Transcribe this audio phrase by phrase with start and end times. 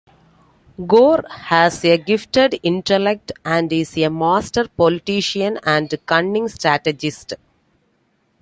[0.87, 7.35] Ghaur has a gifted intellect, and is a master politician and cunning strategist.